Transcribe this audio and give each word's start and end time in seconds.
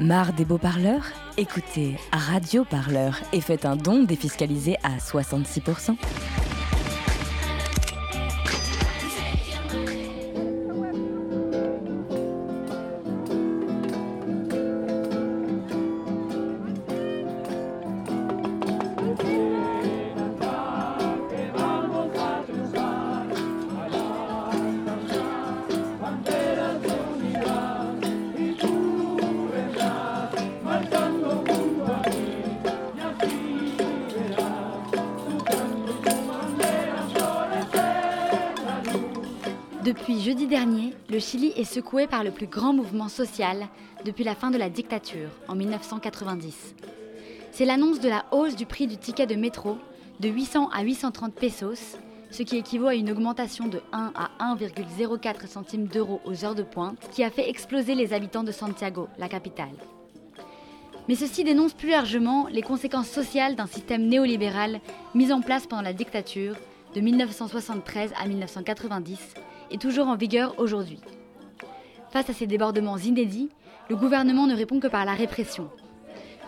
Marre 0.00 0.32
des 0.32 0.46
beaux 0.46 0.56
parleurs 0.56 1.04
Écoutez 1.36 1.98
Radio 2.10 2.64
Parleur 2.64 3.20
et 3.34 3.42
faites 3.42 3.66
un 3.66 3.76
don 3.76 4.02
défiscalisé 4.02 4.76
à 4.82 4.96
66%. 4.96 5.94
Depuis 39.90 40.20
jeudi 40.20 40.46
dernier, 40.46 40.94
le 41.08 41.18
Chili 41.18 41.52
est 41.56 41.64
secoué 41.64 42.06
par 42.06 42.22
le 42.22 42.30
plus 42.30 42.46
grand 42.46 42.72
mouvement 42.72 43.08
social 43.08 43.66
depuis 44.04 44.22
la 44.22 44.36
fin 44.36 44.52
de 44.52 44.56
la 44.56 44.70
dictature, 44.70 45.30
en 45.48 45.56
1990. 45.56 46.76
C'est 47.50 47.64
l'annonce 47.64 47.98
de 47.98 48.08
la 48.08 48.24
hausse 48.30 48.54
du 48.54 48.66
prix 48.66 48.86
du 48.86 48.96
ticket 48.98 49.26
de 49.26 49.34
métro 49.34 49.78
de 50.20 50.28
800 50.28 50.68
à 50.72 50.84
830 50.84 51.34
pesos, 51.34 51.98
ce 52.30 52.44
qui 52.44 52.56
équivaut 52.56 52.86
à 52.86 52.94
une 52.94 53.10
augmentation 53.10 53.66
de 53.66 53.80
1 53.92 54.12
à 54.14 54.54
1,04 54.54 55.48
centimes 55.48 55.88
d'euros 55.88 56.20
aux 56.24 56.44
heures 56.44 56.54
de 56.54 56.62
pointe, 56.62 57.08
qui 57.10 57.24
a 57.24 57.30
fait 57.30 57.50
exploser 57.50 57.96
les 57.96 58.12
habitants 58.12 58.44
de 58.44 58.52
Santiago, 58.52 59.08
la 59.18 59.28
capitale. 59.28 59.74
Mais 61.08 61.16
ceci 61.16 61.42
dénonce 61.42 61.72
plus 61.72 61.90
largement 61.90 62.46
les 62.46 62.62
conséquences 62.62 63.10
sociales 63.10 63.56
d'un 63.56 63.66
système 63.66 64.06
néolibéral 64.06 64.78
mis 65.16 65.32
en 65.32 65.40
place 65.40 65.66
pendant 65.66 65.82
la 65.82 65.94
dictature 65.94 66.54
de 66.94 67.00
1973 67.00 68.12
à 68.16 68.28
1990 68.28 69.18
est 69.70 69.80
toujours 69.80 70.08
en 70.08 70.16
vigueur 70.16 70.54
aujourd'hui. 70.58 71.00
Face 72.10 72.30
à 72.30 72.32
ces 72.32 72.46
débordements 72.46 72.98
inédits, 72.98 73.50
le 73.88 73.96
gouvernement 73.96 74.46
ne 74.46 74.56
répond 74.56 74.80
que 74.80 74.88
par 74.88 75.04
la 75.04 75.14
répression. 75.14 75.70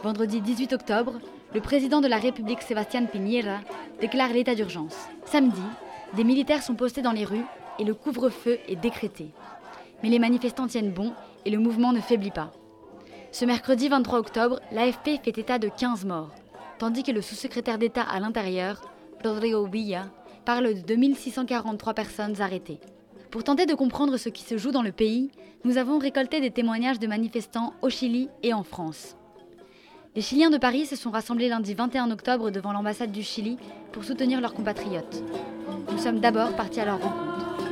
Vendredi 0.02 0.40
18 0.40 0.72
octobre, 0.72 1.20
le 1.54 1.60
président 1.60 2.00
de 2.00 2.08
la 2.08 2.18
République 2.18 2.62
Sébastien 2.62 3.04
Piñera 3.04 3.60
déclare 4.00 4.32
l'état 4.32 4.54
d'urgence. 4.54 4.96
Samedi, 5.24 5.62
des 6.14 6.24
militaires 6.24 6.62
sont 6.62 6.74
postés 6.74 7.02
dans 7.02 7.12
les 7.12 7.24
rues 7.24 7.44
et 7.78 7.84
le 7.84 7.94
couvre-feu 7.94 8.58
est 8.68 8.76
décrété. 8.76 9.28
Mais 10.02 10.08
les 10.08 10.18
manifestants 10.18 10.66
tiennent 10.66 10.92
bon 10.92 11.12
et 11.44 11.50
le 11.50 11.58
mouvement 11.58 11.92
ne 11.92 12.00
faiblit 12.00 12.30
pas. 12.30 12.52
Ce 13.30 13.44
mercredi 13.44 13.88
23 13.88 14.18
octobre, 14.18 14.60
l'AFP 14.72 15.22
fait 15.22 15.38
état 15.38 15.58
de 15.58 15.68
15 15.68 16.04
morts, 16.04 16.34
tandis 16.78 17.02
que 17.02 17.12
le 17.12 17.22
sous-secrétaire 17.22 17.78
d'État 17.78 18.02
à 18.02 18.20
l'intérieur, 18.20 18.82
Rodrigo 19.24 19.66
Villa, 19.66 20.06
parle 20.44 20.74
de 20.74 20.80
2643 20.80 21.94
personnes 21.94 22.40
arrêtées. 22.40 22.80
Pour 23.32 23.44
tenter 23.44 23.64
de 23.64 23.72
comprendre 23.72 24.18
ce 24.18 24.28
qui 24.28 24.42
se 24.42 24.58
joue 24.58 24.72
dans 24.72 24.82
le 24.82 24.92
pays, 24.92 25.30
nous 25.64 25.78
avons 25.78 25.98
récolté 25.98 26.42
des 26.42 26.50
témoignages 26.50 26.98
de 26.98 27.06
manifestants 27.06 27.72
au 27.80 27.88
Chili 27.88 28.28
et 28.42 28.52
en 28.52 28.62
France. 28.62 29.16
Les 30.14 30.20
Chiliens 30.20 30.50
de 30.50 30.58
Paris 30.58 30.84
se 30.84 30.96
sont 30.96 31.10
rassemblés 31.10 31.48
lundi 31.48 31.72
21 31.72 32.10
octobre 32.10 32.50
devant 32.50 32.74
l'ambassade 32.74 33.10
du 33.10 33.22
Chili 33.22 33.56
pour 33.90 34.04
soutenir 34.04 34.42
leurs 34.42 34.52
compatriotes. 34.52 35.24
Nous 35.90 35.96
sommes 35.96 36.20
d'abord 36.20 36.54
partis 36.56 36.80
à 36.80 36.84
leur 36.84 37.00
rencontre. 37.00 37.64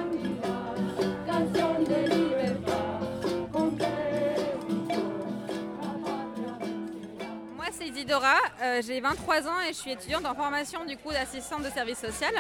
Moi, 7.55 7.67
c'est 7.71 7.87
Isidora, 7.87 8.37
euh, 8.63 8.81
j'ai 8.81 8.99
23 8.99 9.47
ans 9.47 9.61
et 9.69 9.75
je 9.75 9.79
suis 9.79 9.93
étudiante 9.93 10.25
en 10.25 10.35
formation 10.35 10.81
d'assistante 10.87 11.65
de 11.65 11.69
service 11.69 11.99
social. 11.99 12.33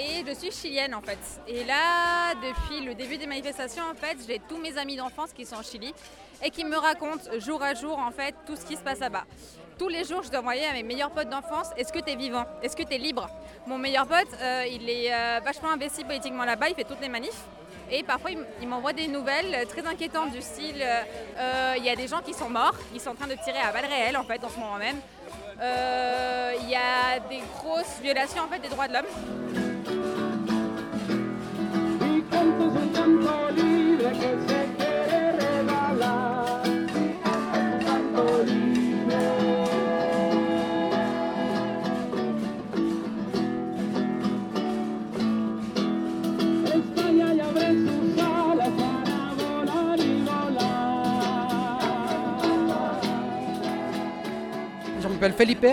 Et 0.00 0.24
je 0.24 0.32
suis 0.32 0.52
chilienne 0.52 0.94
en 0.94 1.02
fait. 1.02 1.18
Et 1.48 1.64
là, 1.64 2.32
depuis 2.36 2.84
le 2.84 2.94
début 2.94 3.18
des 3.18 3.26
manifestations, 3.26 3.82
en 3.90 3.96
fait, 3.96 4.16
j'ai 4.28 4.40
tous 4.48 4.58
mes 4.58 4.78
amis 4.78 4.94
d'enfance 4.94 5.32
qui 5.32 5.44
sont 5.44 5.56
en 5.56 5.62
Chili 5.64 5.92
et 6.44 6.50
qui 6.50 6.64
me 6.64 6.76
racontent 6.76 7.24
jour 7.40 7.60
à 7.64 7.74
jour 7.74 7.98
en 7.98 8.12
fait 8.12 8.32
tout 8.46 8.54
ce 8.54 8.64
qui 8.64 8.76
se 8.76 8.82
passe 8.82 9.00
là-bas. 9.00 9.24
Tous 9.76 9.88
les 9.88 10.04
jours, 10.04 10.22
je 10.22 10.30
dois 10.30 10.38
envoyer 10.38 10.66
à 10.66 10.72
mes 10.72 10.84
meilleurs 10.84 11.10
potes 11.10 11.28
d'enfance 11.28 11.70
Est-ce 11.76 11.92
que 11.92 11.98
tu 11.98 12.12
es 12.12 12.16
vivant? 12.16 12.44
Est-ce 12.62 12.76
que 12.76 12.84
tu 12.84 12.94
es 12.94 12.98
libre? 12.98 13.28
Mon 13.66 13.76
meilleur 13.76 14.06
pote, 14.06 14.28
euh, 14.40 14.66
il 14.70 14.88
est 14.88 15.12
euh, 15.12 15.40
vachement 15.44 15.70
investi 15.70 16.04
politiquement 16.04 16.44
là-bas, 16.44 16.68
il 16.68 16.76
fait 16.76 16.84
toutes 16.84 17.00
les 17.00 17.08
manifs. 17.08 17.42
Et 17.90 18.04
parfois, 18.04 18.30
il 18.60 18.68
m'envoie 18.68 18.92
des 18.92 19.08
nouvelles 19.08 19.66
très 19.66 19.84
inquiétantes 19.84 20.30
du 20.30 20.42
style 20.42 20.80
euh, 20.80 21.74
il 21.76 21.84
y 21.84 21.90
a 21.90 21.96
des 21.96 22.06
gens 22.06 22.20
qui 22.20 22.34
sont 22.34 22.50
morts, 22.50 22.74
ils 22.94 23.00
sont 23.00 23.10
en 23.10 23.14
train 23.14 23.26
de 23.26 23.34
tirer 23.42 23.58
à 23.58 23.72
balles 23.72 23.86
réelles 23.86 24.16
en 24.16 24.24
fait 24.24 24.44
en 24.44 24.48
ce 24.48 24.58
moment 24.58 24.76
même. 24.76 25.00
Euh, 25.60 26.52
Il 26.62 26.68
y 26.70 26.76
a 26.76 27.18
des 27.28 27.42
grosses 27.56 27.98
violations 28.02 28.42
en 28.42 28.48
fait 28.48 28.60
des 28.60 28.68
droits 28.68 28.88
de 28.88 28.92
l'homme. 28.92 29.06
Felipe, 55.38 55.66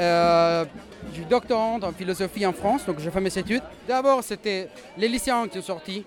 euh, 0.00 0.64
suis 1.12 1.26
doctorant 1.26 1.78
en 1.82 1.92
philosophie 1.92 2.46
en 2.46 2.54
France, 2.54 2.86
donc 2.86 3.00
je 3.00 3.10
fais 3.10 3.20
mes 3.20 3.38
études. 3.38 3.62
D'abord, 3.86 4.24
c'était 4.24 4.70
les 4.96 5.08
lycéens 5.08 5.46
qui 5.46 5.58
sont 5.58 5.74
sortis, 5.74 6.06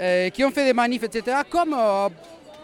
euh, 0.00 0.30
qui 0.30 0.44
ont 0.44 0.52
fait 0.52 0.64
des 0.64 0.72
manifs, 0.72 1.02
etc., 1.02 1.38
comme 1.50 1.74
euh, 1.76 2.08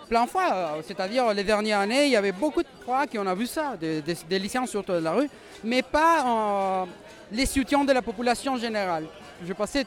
plein 0.09 0.29
fois. 0.29 0.53
euh, 0.53 0.83
C'est-à-dire, 0.87 1.35
les 1.35 1.43
dernières 1.43 1.81
années, 1.81 2.07
il 2.07 2.13
y 2.13 2.17
avait 2.17 2.31
beaucoup 2.31 2.63
de 2.63 2.69
fois 2.85 3.09
qu'on 3.09 3.27
a 3.27 3.35
vu 3.35 3.47
ça, 3.47 3.77
des, 3.77 4.39
lycéens 4.39 4.67
surtout 4.67 4.93
de 4.93 4.99
la 4.99 5.15
rue, 5.15 5.29
mais 5.65 5.83
pas 5.83 6.87
les 7.33 7.47
soutiens 7.47 7.83
de 7.85 7.93
la 7.93 8.03
population 8.03 8.57
générale. 8.57 9.07
J'ai 9.45 9.55
passé 9.55 9.85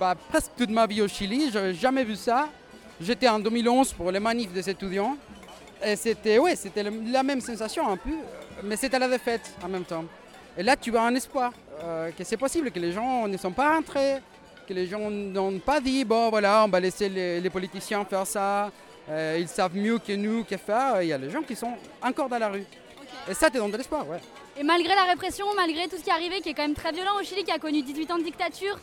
bah, 0.00 0.16
presque 0.28 0.50
toute 0.56 0.70
ma 0.70 0.84
vie 0.86 1.00
au 1.00 1.06
Chili, 1.06 1.50
je 1.52 1.58
n'avais 1.58 1.74
jamais 1.74 2.02
vu 2.02 2.16
ça. 2.16 2.48
J'étais 3.00 3.28
en 3.28 3.38
2011 3.38 3.92
pour 3.92 4.10
les 4.10 4.18
manifs 4.18 4.52
des 4.52 4.68
étudiants. 4.68 5.16
Et 5.84 5.94
c'était 5.94 6.40
c'était 6.56 6.82
la 6.82 7.22
même 7.22 7.40
sensation 7.40 7.88
un 7.88 7.96
peu, 7.98 8.16
mais 8.62 8.76
c'était 8.76 8.98
la 8.98 9.08
défaite 9.08 9.52
en 9.64 9.68
même 9.68 9.84
temps. 9.84 10.04
Et 10.58 10.62
là, 10.62 10.76
tu 10.76 10.96
as 10.96 11.02
un 11.02 11.14
espoir 11.14 11.52
euh, 11.82 12.10
que 12.16 12.24
c'est 12.24 12.36
possible, 12.36 12.70
que 12.70 12.78
les 12.80 12.92
gens 12.92 13.28
ne 13.28 13.36
sont 13.36 13.52
pas 13.52 13.74
rentrés, 13.74 14.16
que 14.66 14.72
les 14.72 14.86
gens 14.86 15.10
n'ont 15.10 15.58
pas 15.58 15.80
dit, 15.80 16.04
bon 16.04 16.30
voilà, 16.30 16.64
on 16.64 16.68
va 16.68 16.80
laisser 16.80 17.08
les, 17.08 17.40
les 17.40 17.50
politiciens 17.50 18.04
faire 18.04 18.26
ça, 18.26 18.70
euh, 19.08 19.36
ils 19.38 19.48
savent 19.48 19.76
mieux 19.76 19.98
que 19.98 20.12
nous 20.12 20.44
que 20.44 20.56
faire. 20.56 21.02
Il 21.02 21.08
y 21.08 21.12
a 21.12 21.18
les 21.18 21.30
gens 21.30 21.42
qui 21.42 21.54
sont 21.54 21.72
encore 22.02 22.28
dans 22.28 22.38
la 22.38 22.48
rue. 22.48 22.64
Et 23.28 23.34
ça, 23.34 23.50
tu 23.50 23.58
donne 23.58 23.70
de 23.70 23.76
l'espoir, 23.76 24.08
ouais. 24.08 24.18
Et 24.58 24.62
malgré 24.62 24.94
la 24.94 25.04
répression, 25.04 25.44
malgré 25.54 25.86
tout 25.88 25.96
ce 25.98 26.02
qui 26.02 26.08
est 26.08 26.12
arrivé, 26.14 26.40
qui 26.40 26.48
est 26.48 26.54
quand 26.54 26.62
même 26.62 26.74
très 26.74 26.90
violent 26.92 27.20
au 27.20 27.22
Chili, 27.22 27.44
qui 27.44 27.50
a 27.52 27.58
connu 27.58 27.82
18 27.82 28.10
ans 28.12 28.18
de 28.18 28.22
dictature, 28.24 28.78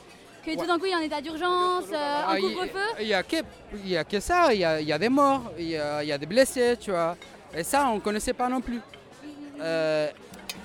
que 0.46 0.52
tout 0.56 0.68
d'un 0.68 0.78
coup 0.78 0.86
il 0.86 0.92
y 0.92 0.94
a 0.94 0.98
un 0.98 1.02
état 1.02 1.22
d'urgence, 1.22 1.86
euh, 1.92 1.96
un 1.96 2.26
Ah, 2.28 2.36
il- 2.38 2.42
couvre-feu. 2.44 2.80
Il 3.00 3.08
n'y 3.08 3.14
a, 3.14 3.24
que- 3.24 4.18
a 4.18 4.22
ça, 4.22 4.54
il 4.54 4.60
y 4.60 4.66
a, 4.66 4.80
il 4.82 4.88
y 4.88 4.94
a 4.94 5.00
des 5.00 5.10
morts, 5.10 5.52
il 5.58 5.70
y 5.70 5.78
a, 5.78 6.04
y 6.04 6.12
a 6.12 6.18
des 6.18 6.26
blessés, 6.28 6.78
tu 6.80 6.92
vois. 6.92 7.18
Et 7.58 7.64
ça, 7.64 7.88
on 7.88 7.96
ne 7.96 8.00
connaissait 8.02 8.34
pas 8.34 8.50
non 8.50 8.62
plus. 8.62 8.80
Euh, 9.62 10.10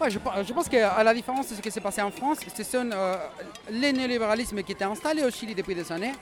je, 0.09 0.19
pe- 0.19 0.45
je 0.47 0.53
pense 0.53 0.69
qu'à 0.69 1.03
la 1.03 1.15
différence 1.15 1.49
de 1.51 1.55
ce 1.57 1.61
qui 1.61 1.71
s'est 1.71 1.81
passé 1.81 2.01
en 2.03 2.11
France, 2.11 2.39
c'est 2.55 2.65
son, 2.65 2.91
euh, 2.93 3.17
le 3.71 3.91
néolibéralisme 3.93 4.63
qui 4.63 4.73
était 4.73 4.85
installé 4.85 5.23
au 5.25 5.31
Chili 5.31 5.55
depuis 5.55 5.75
des 5.75 5.91
années 5.93 6.13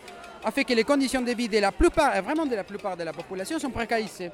a 0.44 0.50
fait 0.50 0.64
que 0.64 0.72
les 0.74 0.84
conditions 0.84 1.20
de 1.22 1.32
vie 1.32 1.48
de 1.48 1.58
la 1.58 1.72
plupart, 1.72 2.16
et 2.16 2.20
vraiment 2.20 2.46
de 2.46 2.54
la 2.54 2.64
plupart 2.64 2.96
de 2.96 3.02
la 3.04 3.12
population, 3.12 3.58
sont 3.58 3.70
précarisées. 3.70 4.30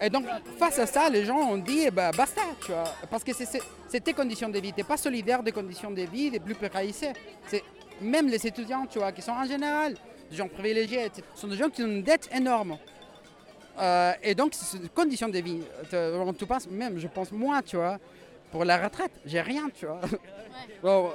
Et 0.00 0.08
donc, 0.10 0.24
face 0.58 0.78
à 0.78 0.86
ça, 0.86 1.08
les 1.10 1.24
gens 1.24 1.38
ont 1.38 1.56
dit, 1.56 1.82
eh 1.86 1.90
ben, 1.90 2.12
basta, 2.16 2.42
tu 2.64 2.70
vois. 2.70 2.84
Parce 3.10 3.24
que 3.24 3.32
c'est- 3.34 4.00
tes 4.00 4.12
conditions 4.12 4.48
de 4.48 4.58
vie. 4.60 4.72
Tu 4.72 4.78
n'es 4.80 4.84
pas 4.84 4.96
solidaire 4.96 5.42
des 5.42 5.50
conditions 5.50 5.90
de 5.90 6.02
vie 6.02 6.30
des 6.30 6.38
plus 6.38 6.54
précarisées. 6.54 7.12
C'est 7.48 7.64
même 8.00 8.28
les 8.28 8.46
étudiants, 8.46 8.86
tu 8.88 9.00
vois, 9.00 9.10
qui 9.10 9.22
sont 9.22 9.32
en 9.32 9.44
général 9.44 9.94
des 10.30 10.36
gens 10.36 10.46
privilégiés, 10.46 11.10
sont 11.34 11.48
des 11.48 11.56
gens 11.56 11.68
qui 11.68 11.82
ont 11.82 11.86
une 11.86 12.02
dette 12.02 12.28
énorme. 12.32 12.78
Euh, 13.78 14.12
et 14.22 14.34
donc, 14.34 14.52
c'est 14.54 14.76
une 14.76 14.88
condition 14.88 15.28
de 15.28 15.38
vie. 15.38 15.60
Euh, 15.92 16.18
On 16.26 16.32
te 16.32 16.44
passe, 16.44 16.68
même, 16.68 16.98
je 16.98 17.06
pense, 17.06 17.30
moi, 17.32 17.62
tu 17.62 17.76
vois, 17.76 17.98
pour 18.50 18.64
la 18.64 18.76
retraite, 18.78 19.12
j'ai 19.24 19.40
rien, 19.40 19.68
tu 19.74 19.86
vois. 19.86 20.00
Bon, 20.82 21.10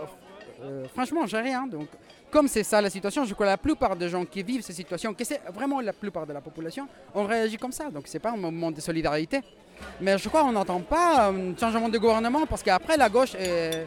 euh, 0.61 0.85
franchement, 0.93 1.25
j'ai 1.25 1.39
rien. 1.39 1.67
Donc, 1.67 1.87
comme 2.31 2.47
c'est 2.47 2.63
ça 2.63 2.81
la 2.81 2.89
situation, 2.89 3.25
je 3.25 3.33
crois 3.33 3.45
que 3.45 3.51
la 3.51 3.57
plupart 3.57 3.95
des 3.95 4.09
gens 4.09 4.25
qui 4.25 4.41
vivent 4.41 4.61
ces 4.61 4.73
situations, 4.73 5.13
que 5.13 5.23
c'est 5.23 5.41
vraiment 5.53 5.81
la 5.81 5.93
plupart 5.93 6.25
de 6.25 6.33
la 6.33 6.41
population, 6.41 6.87
ont 7.13 7.25
réagi 7.25 7.57
comme 7.57 7.71
ça. 7.71 7.89
Donc, 7.89 8.03
c'est 8.07 8.19
pas 8.19 8.31
un 8.31 8.37
moment 8.37 8.71
de 8.71 8.79
solidarité. 8.79 9.41
Mais 9.99 10.17
je 10.17 10.29
crois 10.29 10.41
qu'on 10.41 10.53
n'entend 10.53 10.79
pas 10.79 11.29
un 11.29 11.55
changement 11.57 11.89
de 11.89 11.97
gouvernement 11.97 12.45
parce 12.45 12.63
qu'après, 12.63 12.95
la 12.97 13.09
gauche 13.09 13.35
est 13.35 13.85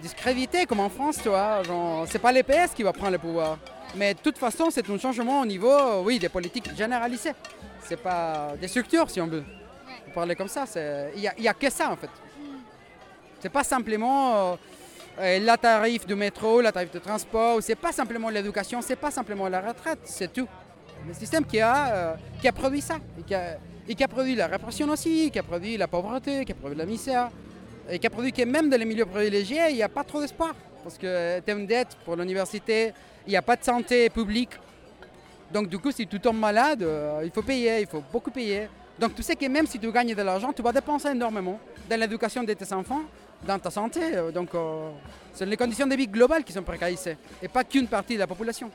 discréditée, 0.00 0.64
comme 0.64 0.80
en 0.80 0.88
France, 0.88 1.18
tu 1.22 1.28
vois. 1.28 1.62
C'est 2.06 2.18
pas 2.18 2.32
l'EPS 2.32 2.72
qui 2.74 2.82
va 2.82 2.92
prendre 2.92 3.12
le 3.12 3.18
pouvoir. 3.18 3.58
Mais 3.94 4.14
de 4.14 4.20
toute 4.20 4.38
façon, 4.38 4.68
c'est 4.70 4.88
un 4.88 4.98
changement 4.98 5.40
au 5.40 5.46
niveau, 5.46 6.02
oui, 6.04 6.18
des 6.18 6.28
politiques 6.28 6.74
généralisées. 6.76 7.32
C'est 7.88 7.96
pas 7.96 8.52
des 8.60 8.68
structures, 8.68 9.08
si 9.08 9.18
on 9.18 9.26
veut. 9.26 9.42
parler 10.14 10.34
comme 10.34 10.48
ça. 10.48 10.64
Il 11.14 11.22
n'y 11.22 11.28
a, 11.28 11.32
y 11.38 11.48
a 11.48 11.54
que 11.54 11.70
ça 11.70 11.90
en 11.90 11.96
fait. 11.96 12.10
C'est 13.40 13.48
pas 13.48 13.64
simplement 13.64 14.34
euh, 14.34 14.56
euh, 15.20 15.38
la 15.40 15.56
tarif 15.56 16.06
du 16.06 16.14
métro, 16.14 16.60
la 16.60 16.70
tarif 16.70 16.90
de 16.90 16.98
transport, 16.98 17.62
c'est 17.62 17.76
pas 17.76 17.92
simplement 17.92 18.28
l'éducation, 18.28 18.82
c'est 18.82 18.96
pas 18.96 19.10
simplement 19.10 19.48
la 19.48 19.62
retraite, 19.62 20.00
c'est 20.04 20.30
tout. 20.30 20.46
Le 21.06 21.14
système 21.14 21.46
qui 21.46 21.60
a, 21.60 21.94
euh, 21.94 22.14
qui 22.42 22.48
a 22.48 22.52
produit 22.52 22.82
ça, 22.82 22.96
et 23.18 23.22
qui 23.22 23.34
a, 23.34 23.56
et 23.88 23.94
qui 23.94 24.04
a 24.04 24.08
produit 24.08 24.34
la 24.34 24.48
répression 24.48 24.86
aussi, 24.90 25.30
qui 25.30 25.38
a 25.38 25.42
produit 25.42 25.78
la 25.78 25.88
pauvreté, 25.88 26.44
qui 26.44 26.52
a 26.52 26.54
produit 26.56 26.76
la 26.76 26.84
misère, 26.84 27.30
et 27.88 27.98
qui 27.98 28.06
a 28.06 28.10
produit 28.10 28.32
que 28.32 28.42
même 28.42 28.68
dans 28.68 28.78
les 28.78 28.84
milieux 28.84 29.06
privilégiés, 29.06 29.70
il 29.70 29.76
n'y 29.76 29.82
a 29.82 29.88
pas 29.88 30.04
trop 30.04 30.20
d'espoir. 30.20 30.54
Parce 30.82 30.98
que 30.98 31.40
tu 31.40 31.50
as 31.50 31.54
une 31.54 31.66
dette 31.66 31.96
pour 32.04 32.16
l'université, 32.16 32.92
il 33.26 33.30
n'y 33.30 33.36
a 33.36 33.42
pas 33.42 33.56
de 33.56 33.64
santé 33.64 34.10
publique. 34.10 34.50
Donc 35.52 35.68
du 35.68 35.78
coup, 35.78 35.90
si 35.90 36.06
tu 36.06 36.20
tombes 36.20 36.38
malade, 36.38 36.82
euh, 36.82 37.22
il 37.24 37.30
faut 37.30 37.42
payer, 37.42 37.80
il 37.80 37.86
faut 37.86 38.02
beaucoup 38.12 38.30
payer. 38.30 38.68
Donc 38.98 39.14
tu 39.14 39.22
sais 39.22 39.36
que 39.36 39.46
même 39.46 39.66
si 39.66 39.78
tu 39.78 39.90
gagnes 39.90 40.14
de 40.14 40.22
l'argent, 40.22 40.52
tu 40.52 40.60
vas 40.62 40.72
dépenser 40.72 41.08
énormément 41.10 41.58
dans 41.88 41.98
l'éducation 42.00 42.42
de 42.42 42.52
tes 42.52 42.72
enfants, 42.72 43.02
dans 43.46 43.58
ta 43.58 43.70
santé. 43.70 44.00
euh, 44.02 44.30
Donc 44.30 44.54
euh, 44.54 44.90
c'est 45.32 45.46
les 45.46 45.56
conditions 45.56 45.86
de 45.86 45.94
vie 45.94 46.08
globales 46.08 46.44
qui 46.44 46.52
sont 46.52 46.62
précarisées, 46.62 47.16
et 47.42 47.48
pas 47.48 47.64
qu'une 47.64 47.86
partie 47.86 48.14
de 48.14 48.20
la 48.20 48.26
population. 48.26 48.70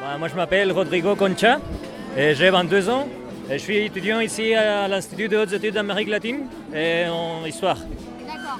Bah, 0.00 0.18
moi, 0.18 0.28
je 0.28 0.34
m'appelle 0.34 0.72
Rodrigo 0.72 1.14
Concha, 1.16 1.58
et 2.16 2.34
j'ai 2.34 2.50
22 2.50 2.90
ans. 2.90 3.08
Et 3.48 3.58
je 3.58 3.62
suis 3.62 3.78
étudiant 3.78 4.20
ici 4.20 4.54
à 4.54 4.88
l'Institut 4.88 5.28
de 5.28 5.36
hautes 5.36 5.52
études 5.52 5.74
d'Amérique 5.74 6.08
latine 6.08 6.48
et 6.74 7.04
en 7.08 7.46
histoire. 7.46 7.78
D'accord. 8.26 8.58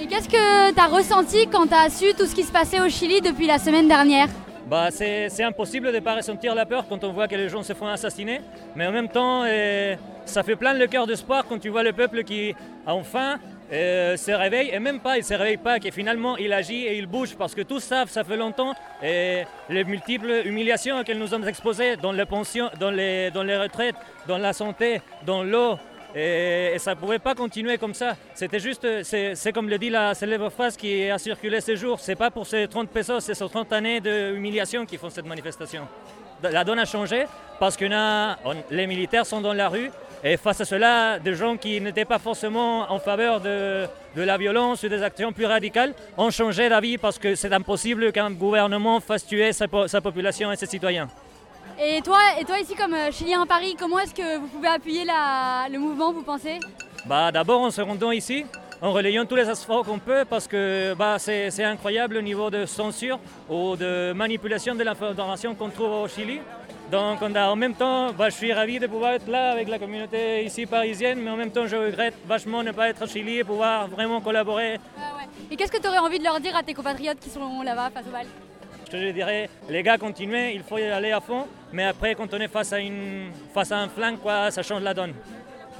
Et 0.00 0.06
qu'est-ce 0.06 0.28
que 0.28 0.72
tu 0.72 0.80
as 0.80 0.86
ressenti 0.86 1.46
quand 1.46 1.68
tu 1.68 1.74
as 1.74 1.88
su 1.90 2.12
tout 2.12 2.26
ce 2.26 2.34
qui 2.34 2.42
se 2.42 2.50
passait 2.50 2.80
au 2.80 2.88
Chili 2.88 3.20
depuis 3.20 3.46
la 3.46 3.58
semaine 3.58 3.86
dernière? 3.86 4.26
Bah, 4.68 4.88
c'est 4.90 5.28
c'est 5.30 5.44
impossible 5.44 5.86
de 5.86 5.92
ne 5.92 6.00
pas 6.00 6.16
ressentir 6.16 6.54
la 6.56 6.66
peur 6.66 6.86
quand 6.88 7.04
on 7.04 7.12
voit 7.12 7.28
que 7.28 7.36
les 7.36 7.48
gens 7.48 7.62
se 7.62 7.72
font 7.72 7.86
assassiner, 7.86 8.40
mais 8.74 8.84
en 8.86 8.92
même 8.92 9.08
temps, 9.08 9.44
ça 10.24 10.42
fait 10.42 10.56
plein 10.56 10.74
le 10.74 10.88
cœur 10.88 11.06
d'espoir 11.06 11.44
quand 11.48 11.60
tu 11.60 11.68
vois 11.68 11.84
le 11.84 11.92
peuple 11.92 12.24
qui, 12.24 12.52
enfin, 12.84 13.36
euh, 13.72 14.16
se 14.16 14.30
réveille, 14.30 14.70
et 14.72 14.78
même 14.78 15.00
pas, 15.00 15.18
il 15.18 15.24
se 15.24 15.34
réveille 15.34 15.56
pas, 15.56 15.80
que 15.80 15.90
finalement 15.90 16.36
il 16.36 16.52
agit 16.52 16.86
et 16.86 16.96
il 16.98 17.06
bouge, 17.06 17.34
parce 17.36 17.54
que 17.54 17.62
tous 17.62 17.80
savent, 17.80 18.08
ça 18.08 18.24
fait 18.24 18.36
longtemps, 18.36 18.74
et 19.02 19.42
les 19.68 19.84
multiples 19.84 20.42
humiliations 20.44 21.00
auxquelles 21.00 21.18
nous 21.18 21.28
sommes 21.28 21.48
exposés 21.48 21.96
dans 21.96 22.12
les 22.12 22.26
pensions, 22.26 22.70
dans 22.78 22.90
les, 22.90 23.30
dans 23.30 23.42
les 23.42 23.56
retraites, 23.56 23.96
dans 24.28 24.38
la 24.38 24.52
santé, 24.52 25.00
dans 25.24 25.42
l'eau, 25.42 25.78
et, 26.14 26.76
ça 26.78 26.94
ne 26.94 27.00
pouvait 27.00 27.18
pas 27.18 27.34
continuer 27.34 27.76
comme 27.76 27.92
ça. 27.92 28.16
C'était 28.34 28.60
juste, 28.60 28.86
c'est 29.02 29.34
c'est 29.34 29.52
comme 29.52 29.68
le 29.68 29.78
dit 29.78 29.90
la 29.90 30.14
célèbre 30.14 30.48
phrase 30.48 30.76
qui 30.76 31.10
a 31.10 31.18
circulé 31.18 31.60
ces 31.60 31.76
jours, 31.76 32.00
c'est 32.00 32.16
pas 32.16 32.30
pour 32.30 32.46
ces 32.46 32.68
30 32.68 32.88
pesos, 32.88 33.20
c'est 33.20 33.34
ces 33.34 33.48
30 33.48 33.72
années 33.72 34.00
d'humiliation 34.00 34.86
qui 34.86 34.96
font 34.96 35.10
cette 35.10 35.26
manifestation. 35.26 35.86
La 36.42 36.64
donne 36.64 36.78
a 36.78 36.84
changé 36.84 37.24
parce 37.58 37.76
que 37.76 37.86
les 38.70 38.86
militaires 38.86 39.26
sont 39.26 39.40
dans 39.40 39.54
la 39.54 39.68
rue 39.68 39.90
et 40.28 40.36
face 40.36 40.60
à 40.60 40.64
cela, 40.64 41.18
des 41.20 41.34
gens 41.34 41.56
qui 41.56 41.80
n'étaient 41.80 42.04
pas 42.04 42.18
forcément 42.18 42.90
en 42.90 42.98
faveur 42.98 43.40
de, 43.40 43.86
de 44.16 44.22
la 44.22 44.36
violence 44.36 44.82
ou 44.82 44.88
des 44.88 45.02
actions 45.02 45.32
plus 45.32 45.46
radicales 45.46 45.92
ont 46.16 46.30
changé 46.30 46.68
d'avis 46.68 46.98
parce 46.98 47.18
que 47.18 47.34
c'est 47.36 47.52
impossible 47.52 48.10
qu'un 48.12 48.30
gouvernement 48.32 48.98
fasse 49.00 49.24
tuer 49.26 49.52
sa, 49.52 49.68
po- 49.68 49.86
sa 49.86 50.00
population 50.00 50.50
et 50.50 50.56
ses 50.56 50.66
citoyens. 50.66 51.08
et 51.88 52.00
toi, 52.02 52.18
et 52.40 52.44
toi 52.44 52.58
ici 52.58 52.74
comme 52.74 52.94
euh, 52.94 53.12
Chilien 53.12 53.42
à 53.42 53.46
Paris, 53.46 53.76
comment 53.78 53.98
est-ce 54.00 54.14
que 54.14 54.38
vous 54.38 54.48
pouvez 54.48 54.68
appuyer 54.68 55.04
la- 55.04 55.66
le 55.70 55.78
mouvement, 55.78 56.12
vous 56.12 56.22
pensez? 56.22 56.58
Bah, 57.04 57.30
D'abord 57.30 57.60
en 57.60 57.70
se 57.70 57.80
rendant 57.82 58.10
ici, 58.10 58.44
en 58.82 58.90
relayant 58.92 59.24
tous 59.26 59.36
les 59.36 59.48
espoirs 59.48 59.84
qu'on 59.84 60.00
peut 60.00 60.24
parce 60.28 60.48
que 60.48 60.92
bah, 60.94 61.16
c'est 61.18 61.50
c'est 61.50 61.64
incroyable 61.64 62.14
le 62.16 62.22
niveau 62.22 62.50
de 62.50 62.66
censure 62.66 63.18
ou 63.48 63.76
de 63.76 64.12
manipulation 64.12 64.74
de 64.74 64.82
l'information 64.82 65.54
qu'on 65.54 65.70
trouve 65.70 65.92
au 66.02 66.08
Chili. 66.08 66.40
Donc 66.90 67.18
on 67.20 67.34
a- 67.34 67.48
en 67.48 67.56
même 67.56 67.74
temps, 67.74 68.12
bah, 68.12 68.28
je 68.30 68.34
suis 68.36 68.52
ravi 68.52 68.78
de 68.78 68.86
pouvoir 68.86 69.12
être 69.14 69.26
là 69.28 69.50
avec 69.52 69.68
la 69.68 69.78
communauté 69.78 70.44
ici 70.44 70.66
parisienne, 70.66 71.18
mais 71.20 71.30
en 71.30 71.36
même 71.36 71.50
temps 71.50 71.66
je 71.66 71.74
regrette 71.76 72.14
vachement 72.26 72.62
ne 72.62 72.70
pas 72.70 72.88
être 72.88 73.02
au 73.02 73.06
Chili 73.08 73.38
et 73.38 73.44
pouvoir 73.44 73.88
vraiment 73.88 74.20
collaborer. 74.20 74.72
Ouais, 74.74 74.78
ouais. 75.18 75.28
Et 75.50 75.56
qu'est-ce 75.56 75.72
que 75.72 75.80
tu 75.80 75.88
aurais 75.88 75.98
envie 75.98 76.18
de 76.18 76.24
leur 76.24 76.38
dire 76.38 76.54
à 76.56 76.62
tes 76.62 76.74
compatriotes 76.74 77.18
qui 77.18 77.28
sont 77.28 77.62
là-bas 77.62 77.90
face 77.92 78.06
au 78.06 78.10
bal? 78.12 78.26
Je 78.86 78.90
te 78.92 79.10
dirais, 79.12 79.50
les 79.68 79.82
gars, 79.82 79.98
continuez, 79.98 80.52
il 80.54 80.62
faut 80.62 80.78
y 80.78 80.84
aller 80.84 81.10
à 81.10 81.20
fond, 81.20 81.46
mais 81.72 81.84
après 81.86 82.14
quand 82.14 82.32
on 82.32 82.38
est 82.38 82.46
face 82.46 82.72
à, 82.72 82.78
une, 82.78 83.32
face 83.52 83.72
à 83.72 83.78
un 83.78 83.88
flanc, 83.88 84.14
quoi, 84.22 84.52
ça 84.52 84.62
change 84.62 84.82
la 84.82 84.94
donne. 84.94 85.12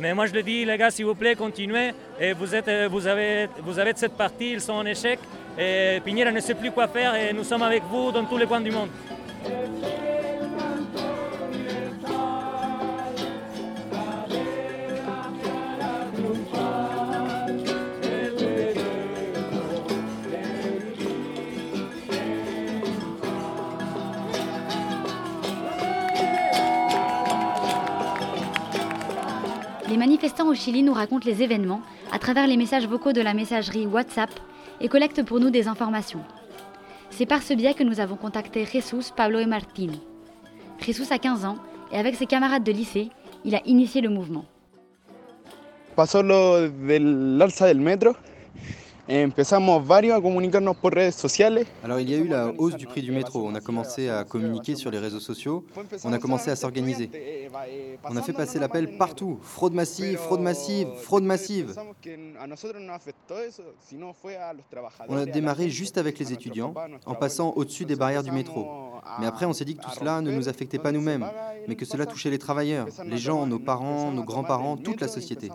Mais 0.01 0.13
moi 0.13 0.27
je 0.27 0.33
le 0.35 0.43
dis, 0.43 0.65
les 0.65 0.77
gars, 0.77 0.91
s'il 0.91 1.07
vous 1.07 1.15
plaît, 1.15 1.37
continuez. 1.37 1.93
Et 2.21 2.33
vous, 2.33 2.53
êtes, 2.53 2.67
euh, 2.69 2.89
vous, 2.91 3.07
avez, 3.07 3.49
vous 3.61 3.79
avez 3.79 3.93
de 3.93 3.99
cette 3.99 4.13
partie, 4.17 4.51
ils 4.55 4.61
sont 4.61 4.73
en 4.75 4.85
échec. 4.85 5.21
Et 5.57 6.01
Piñera 6.05 6.33
ne 6.33 6.41
sait 6.41 6.55
plus 6.55 6.71
quoi 6.73 6.89
faire 6.89 7.15
et 7.15 7.33
nous 7.33 7.45
sommes 7.45 7.63
avec 7.63 7.83
vous 7.85 8.11
dans 8.13 8.25
tous 8.25 8.37
les 8.37 8.45
coins 8.47 8.61
du 8.61 8.71
monde. 8.73 8.91
Manifestants 30.37 30.53
au 30.53 30.55
Chili 30.55 30.83
nous 30.83 30.93
racontent 30.93 31.25
les 31.27 31.43
événements 31.43 31.81
à 32.13 32.19
travers 32.19 32.47
les 32.47 32.59
messages 32.59 32.87
vocaux 32.87 33.15
de 33.15 33.23
la 33.23 33.33
messagerie 33.33 33.87
WhatsApp 33.87 34.29
et 34.83 34.89
collectent 34.89 35.23
pour 35.23 35.41
nous 35.41 35.49
des 35.49 35.67
informations. 35.67 36.21
C'est 37.09 37.25
par 37.25 37.43
ce 37.43 37.55
biais 37.55 37.73
que 37.73 37.85
nous 37.85 38.01
avons 38.01 38.17
contacté 38.17 38.67
Jesus, 38.67 39.13
Pablo 39.17 39.39
et 39.39 39.47
Martín. 39.47 39.93
Jesus 40.79 41.11
a 41.11 41.19
15 41.19 41.47
ans 41.47 41.57
et 41.91 41.97
avec 41.97 42.17
ses 42.17 42.27
camarades 42.27 42.65
de 42.65 42.73
lycée, 42.73 43.09
il 43.47 43.55
a 43.55 43.63
initié 43.65 44.03
le 44.03 44.11
mouvement. 44.11 44.45
pasó 45.95 46.23
lo 46.23 46.69
del 46.69 47.41
alza 47.41 47.67
del 47.67 47.81
metro. 47.81 48.15
Alors 51.85 52.01
il 52.01 52.11
y 52.11 52.15
a 52.15 52.17
eu 52.17 52.27
la 52.27 52.53
hausse 52.59 52.75
du 52.75 52.87
prix 52.87 53.03
du 53.03 53.13
métro. 53.13 53.47
On 53.47 53.55
a 53.55 53.61
commencé 53.61 54.09
à 54.09 54.25
communiquer 54.25 54.75
sur 54.75 54.91
les 54.91 54.99
réseaux 54.99 55.21
sociaux. 55.21 55.65
On 56.05 56.13
a 56.13 56.19
commencé 56.19 56.51
à 56.51 56.57
s'organiser. 56.57 57.11
On 58.05 58.17
a 58.17 58.23
fait 58.23 58.33
passer 58.33 58.59
l'appel 58.59 58.99
partout. 58.99 59.39
Fraude 59.43 59.75
massive, 59.75 60.19
fraude 60.19 60.41
massive, 60.41 60.89
fraude 60.97 61.23
massive. 61.23 61.77
On 65.09 65.17
a 65.17 65.27
démarré 65.27 65.71
juste 65.71 65.99
avec 65.99 66.19
les 66.19 66.33
étudiants, 66.33 66.75
en 67.05 67.15
passant 67.15 67.51
au-dessus 67.51 67.85
des 67.85 67.97
barrières 67.97 68.25
du 68.25 68.33
métro. 68.33 68.67
Mais 69.21 69.27
après, 69.27 69.47
on 69.47 69.53
s'est 69.53 69.65
dit 69.65 69.77
que 69.77 69.83
tout 69.83 69.91
cela 69.91 70.21
ne 70.21 70.33
nous 70.33 70.49
affectait 70.49 70.79
pas 70.79 70.91
nous-mêmes, 70.91 71.27
mais 71.69 71.77
que 71.77 71.85
cela 71.85 72.07
touchait 72.07 72.31
les 72.31 72.41
travailleurs, 72.41 72.89
les 73.05 73.19
gens, 73.19 73.47
nos 73.47 73.61
parents, 73.61 74.11
nos 74.11 74.25
grands-parents, 74.25 74.77
toute 74.77 75.01
la 75.01 75.09
société. 75.09 75.49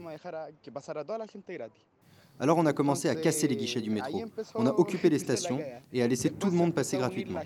Alors 2.40 2.58
on 2.58 2.66
a 2.66 2.74
commencé 2.74 3.08
à 3.08 3.16
casser 3.16 3.48
les 3.48 3.56
guichets 3.56 3.82
du 3.82 3.90
métro. 3.90 4.24
On 4.56 4.66
a 4.66 4.72
occupé 4.72 5.10
les 5.10 5.20
stations 5.20 5.60
et 5.94 6.02
à 6.02 6.08
laisser 6.08 6.32
tout 6.32 6.48
le 6.48 6.54
monde 6.54 6.74
passer 6.74 6.98
gratuitement. 6.98 7.42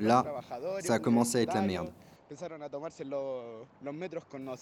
Là, 0.00 0.24
ça 0.80 0.94
a 0.94 0.98
commencé 0.98 1.38
à 1.38 1.42
être 1.42 1.54
la 1.54 1.62
merde. 1.62 1.90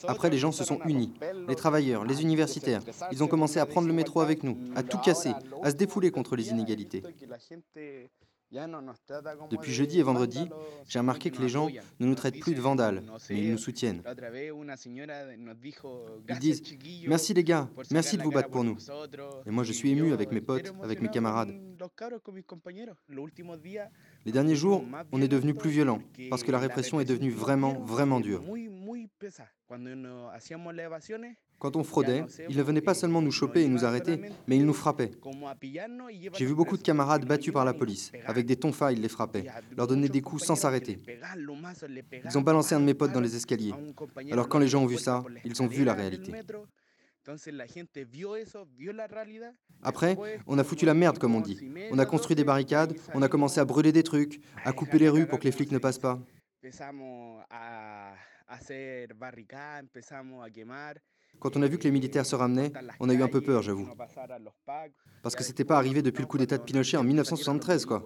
Après, 0.08 0.30
les 0.30 0.38
gens 0.38 0.52
se 0.52 0.64
sont 0.64 0.78
unis. 0.84 1.12
Les 1.48 1.54
travailleurs, 1.54 2.04
les 2.04 2.20
universitaires, 2.22 2.82
ils 3.10 3.22
ont 3.22 3.28
commencé 3.28 3.60
à 3.60 3.66
prendre 3.66 3.86
le 3.86 3.94
métro 3.94 4.20
avec 4.20 4.42
nous, 4.42 4.58
à 4.74 4.82
tout 4.82 4.98
casser, 4.98 5.32
à 5.62 5.70
se 5.70 5.76
défouler 5.76 6.10
contre 6.10 6.36
les 6.36 6.50
inégalités. 6.50 7.02
Depuis 9.50 9.72
jeudi 9.72 9.98
et 10.00 10.02
vendredi, 10.02 10.48
j'ai 10.86 10.98
remarqué 10.98 11.30
que 11.30 11.40
les 11.40 11.48
gens 11.48 11.68
ne 12.00 12.06
nous 12.06 12.14
traitent 12.14 12.38
plus 12.38 12.54
de 12.54 12.60
vandales, 12.60 13.02
mais 13.30 13.44
ils 13.44 13.52
nous 13.52 13.58
soutiennent. 13.58 14.02
Ils 16.28 16.38
disent 16.38 16.62
Merci 17.06 17.34
les 17.34 17.44
gars, 17.44 17.68
merci 17.90 18.18
de 18.18 18.22
vous 18.22 18.30
battre 18.30 18.50
pour 18.50 18.64
nous. 18.64 18.76
Et 19.46 19.50
moi 19.50 19.64
je 19.64 19.72
suis 19.72 19.90
ému 19.90 20.12
avec 20.12 20.32
mes 20.32 20.40
potes, 20.40 20.72
avec 20.82 21.00
mes 21.00 21.08
camarades. 21.08 21.54
Les 24.24 24.32
derniers 24.32 24.56
jours, 24.56 24.84
on 25.12 25.22
est 25.22 25.28
devenu 25.28 25.54
plus 25.54 25.70
violent, 25.70 26.02
parce 26.28 26.42
que 26.42 26.52
la 26.52 26.58
répression 26.58 27.00
est 27.00 27.04
devenue 27.06 27.30
vraiment, 27.30 27.80
vraiment 27.80 28.20
dure. 28.20 28.42
Quand 31.62 31.76
on 31.76 31.84
fraudait, 31.84 32.24
ils 32.48 32.56
ne 32.56 32.62
venaient 32.64 32.80
pas 32.80 32.92
seulement 32.92 33.22
nous 33.22 33.30
choper 33.30 33.62
et 33.62 33.68
nous 33.68 33.84
arrêter, 33.84 34.20
mais 34.48 34.56
ils 34.56 34.66
nous 34.66 34.72
frappaient. 34.72 35.12
J'ai 36.34 36.44
vu 36.44 36.56
beaucoup 36.56 36.76
de 36.76 36.82
camarades 36.82 37.24
battus 37.24 37.52
par 37.52 37.64
la 37.64 37.72
police. 37.72 38.10
Avec 38.26 38.46
des 38.46 38.56
tonfas, 38.56 38.90
ils 38.90 39.00
les 39.00 39.08
frappaient, 39.08 39.46
leur 39.76 39.86
donnaient 39.86 40.08
des 40.08 40.22
coups 40.22 40.42
sans 40.42 40.56
s'arrêter. 40.56 40.98
Ils 42.24 42.36
ont 42.36 42.40
balancé 42.40 42.74
un 42.74 42.80
de 42.80 42.84
mes 42.84 42.94
potes 42.94 43.12
dans 43.12 43.20
les 43.20 43.36
escaliers. 43.36 43.72
Alors 44.32 44.48
quand 44.48 44.58
les 44.58 44.66
gens 44.66 44.82
ont 44.82 44.86
vu 44.86 44.98
ça, 44.98 45.22
ils 45.44 45.62
ont 45.62 45.68
vu 45.68 45.84
la 45.84 45.94
réalité. 45.94 46.32
Après, 49.84 50.18
on 50.48 50.58
a 50.58 50.64
foutu 50.64 50.84
la 50.84 50.94
merde, 50.94 51.18
comme 51.20 51.36
on 51.36 51.40
dit. 51.40 51.60
On 51.92 51.98
a 52.00 52.06
construit 52.06 52.34
des 52.34 52.42
barricades, 52.42 52.96
on 53.14 53.22
a 53.22 53.28
commencé 53.28 53.60
à 53.60 53.64
brûler 53.64 53.92
des 53.92 54.02
trucs, 54.02 54.40
à 54.64 54.72
couper 54.72 54.98
les 54.98 55.08
rues 55.08 55.28
pour 55.28 55.38
que 55.38 55.44
les 55.44 55.52
flics 55.52 55.70
ne 55.70 55.78
passent 55.78 56.00
pas. 56.00 56.18
Quand 61.42 61.56
on 61.56 61.62
a 61.62 61.66
vu 61.66 61.76
que 61.76 61.82
les 61.82 61.90
militaires 61.90 62.24
se 62.24 62.36
ramenaient, 62.36 62.72
on 63.00 63.08
a 63.08 63.14
eu 63.14 63.20
un 63.20 63.26
peu 63.26 63.40
peur, 63.40 63.62
j'avoue. 63.62 63.88
Parce 65.24 65.34
que 65.34 65.42
c'était 65.42 65.64
pas 65.64 65.76
arrivé 65.76 66.00
depuis 66.00 66.20
le 66.20 66.28
coup 66.28 66.38
d'état 66.38 66.56
de 66.56 66.62
Pinochet 66.62 66.96
en 66.96 67.02
1973, 67.02 67.84
quoi. 67.84 68.04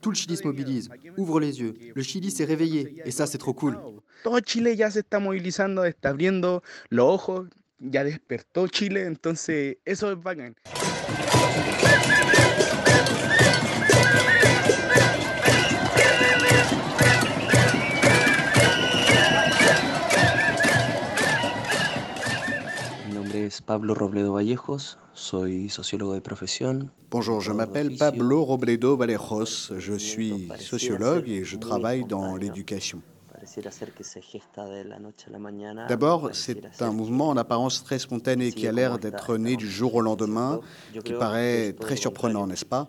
Tout 0.00 0.10
le 0.10 0.14
Chili 0.14 0.36
se 0.36 0.46
mobilise, 0.46 0.90
ouvre 1.16 1.40
les 1.40 1.60
yeux. 1.60 1.74
Le 1.92 2.02
Chili 2.02 2.30
s'est 2.30 2.44
réveillé, 2.44 3.02
et 3.04 3.10
ça, 3.10 3.26
c'est 3.26 3.38
trop 3.38 3.52
cool. 3.52 3.80
Todo 4.22 4.38
Chile 4.46 4.76
ya 4.76 4.92
se 4.92 5.00
está 5.00 5.18
está 5.88 6.10
abriendo 6.10 6.62
los 6.90 7.14
ojos, 7.14 7.48
ya 7.80 8.04
despertó 8.04 8.68
Chile, 8.68 9.06
entonces 9.06 9.78
eso 9.84 10.12
es 10.12 10.22
bacán. 10.22 10.54
Es 23.58 23.62
Pablo 23.62 23.94
Robledo 23.94 24.32
Vallejos, 24.32 24.98
soy 25.14 25.68
sociólogo 25.68 26.14
de 26.14 26.20
profesión. 26.20 26.92
Bonjour, 27.10 27.40
je 27.40 27.52
m'appelle 27.52 27.96
Pablo 27.96 28.44
Robledo 28.44 28.96
Vallejos, 28.96 29.72
je 29.78 29.94
suis 29.94 30.48
sociologue 30.58 31.28
et 31.28 31.44
je 31.44 31.56
travaille 31.56 32.04
dans 32.04 32.36
l'éducation. 32.36 33.02
D'abord, 35.88 36.30
c'est 36.32 36.82
un 36.82 36.92
mouvement 36.92 37.28
en 37.28 37.36
apparence 37.36 37.82
très 37.82 37.98
spontané 37.98 38.52
qui 38.52 38.66
a 38.66 38.72
l'air 38.72 38.98
d'être 38.98 39.36
né 39.36 39.56
du 39.56 39.68
jour 39.68 39.94
au 39.94 40.00
lendemain, 40.00 40.60
qui 41.04 41.12
paraît 41.12 41.72
très 41.72 41.96
surprenant, 41.96 42.46
n'est-ce 42.46 42.66
pas? 42.66 42.88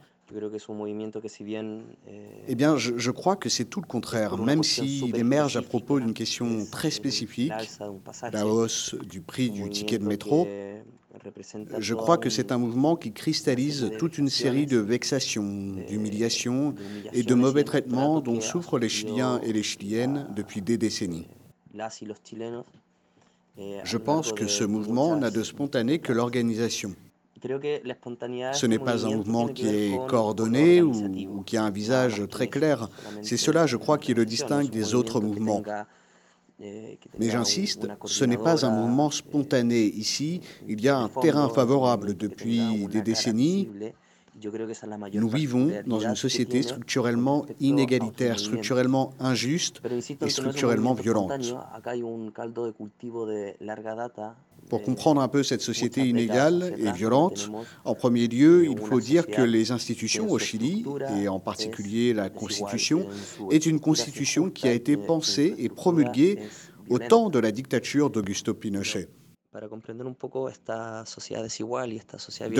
Eh 2.47 2.55
bien, 2.55 2.77
je, 2.77 2.97
je, 2.97 3.11
crois 3.11 3.35
que 3.35 3.49
c'est 3.49 3.65
tout 3.65 3.81
le 3.81 3.87
contraire, 3.87 4.37
même 4.37 4.63
s'il 4.63 5.15
émerge 5.15 5.57
à 5.57 5.61
propos 5.61 5.99
d'une 5.99 6.13
question 6.13 6.65
très 6.65 6.91
spécifique, 6.91 7.51
la 8.31 8.45
hausse 8.45 8.95
du 9.09 9.21
prix 9.21 9.49
du 9.49 9.69
ticket 9.69 9.97
de 9.97 10.05
métro. 10.05 10.47
Je 11.79 11.93
crois 11.95 12.17
que 12.17 12.29
c'est 12.29 12.51
un 12.51 12.57
mouvement 12.57 12.95
qui 12.95 13.11
cristallise 13.11 13.91
toute 13.97 14.17
une 14.17 14.29
série 14.29 14.65
de 14.65 14.77
vexations, 14.77 15.75
d'humiliations 15.87 16.75
et 17.13 17.23
de 17.23 17.33
mauvais 17.33 17.63
traitements 17.63 18.21
dont 18.21 18.41
souffrent 18.41 18.79
les 18.79 18.89
Chiliens 18.89 19.39
et 19.41 19.53
les 19.53 19.63
Chiliennes 19.63 20.27
depuis 20.35 20.61
des 20.61 20.77
décennies. 20.77 21.27
Je 23.83 23.97
pense 23.97 24.31
que 24.31 24.47
ce 24.47 24.63
mouvement 24.63 25.17
n'a 25.17 25.31
de 25.31 25.43
spontané 25.43 25.99
que 25.99 26.13
l'organisation. 26.13 26.95
Ce 27.41 28.65
n'est 28.65 28.79
pas 28.79 29.05
un 29.05 29.15
mouvement 29.15 29.47
qui 29.47 29.67
est 29.67 30.07
coordonné 30.07 30.81
ou, 30.81 30.91
ou, 30.91 31.41
qui 31.43 31.57
a 31.57 31.63
un 31.63 31.71
visage 31.71 32.23
très 32.29 32.47
clair. 32.47 32.89
C'est 33.21 33.37
cela, 33.37 33.65
je 33.65 33.77
crois, 33.77 33.97
qui 33.97 34.13
le 34.13 34.25
distingue 34.25 34.69
des 34.69 34.95
autres 34.95 35.21
mouvements. 35.21 35.63
Mais 36.59 37.29
j'insiste, 37.29 37.87
ce 38.05 38.25
n'est 38.25 38.37
pas 38.37 38.65
un 38.65 38.69
mouvement 38.69 39.09
spontané. 39.11 39.85
Ici, 39.85 40.41
il 40.67 40.81
y 40.81 40.89
a 40.89 40.97
un 40.97 41.07
terrain 41.07 41.49
favorable 41.49 42.15
depuis 42.15 42.87
des 42.87 43.01
décennies. 43.01 43.69
Nous 45.13 45.29
vivons 45.29 45.71
dans 45.85 45.99
une 45.99 46.15
société 46.15 46.61
structurellement 46.61 47.45
inégalitaire, 47.59 48.39
structurellement 48.39 49.13
injuste 49.19 49.81
et 50.21 50.29
structurellement 50.29 50.93
violente. 50.93 51.31
Pour 54.69 54.83
comprendre 54.83 55.21
un 55.21 55.27
peu 55.27 55.41
cette 55.41 55.61
société 55.61 56.07
inégale 56.07 56.75
et 56.77 56.91
violente, 56.91 57.49
en 57.85 57.95
premier 57.95 58.27
lieu, 58.27 58.65
il 58.65 58.77
faut 58.77 58.99
dire 58.99 59.25
que 59.25 59.41
les 59.41 59.71
institutions 59.71 60.29
au 60.29 60.37
Chili, 60.37 60.85
et 61.17 61.27
en 61.27 61.39
particulier 61.39 62.13
la 62.13 62.29
Constitution, 62.29 63.07
est 63.51 63.65
une 63.65 63.79
constitution 63.79 64.49
qui 64.49 64.67
a 64.67 64.73
été 64.73 64.95
pensée 64.95 65.55
et 65.57 65.69
promulguée 65.69 66.39
au 66.89 66.99
temps 66.99 67.29
de 67.29 67.39
la 67.39 67.51
dictature 67.51 68.09
d'Augusto 68.09 68.53
Pinochet. 68.53 69.09
De 69.51 69.59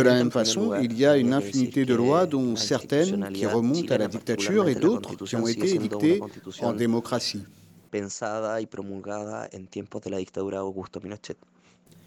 la 0.02 0.14
même 0.16 0.32
façon, 0.32 0.74
il 0.82 0.98
y 0.98 1.06
a 1.06 1.18
une 1.18 1.34
infinité 1.34 1.86
de 1.86 1.94
lois, 1.94 2.26
dont 2.26 2.56
certaines 2.56 3.32
qui 3.32 3.46
remontent 3.46 3.94
à 3.94 4.00
la 4.00 4.08
dictature 4.08 4.68
et 4.68 4.74
d'autres 4.74 5.16
qui 5.24 5.36
ont 5.36 5.48
été 5.48 5.76
édictées 5.76 6.20
en 6.62 6.74
démocratie. 6.74 7.44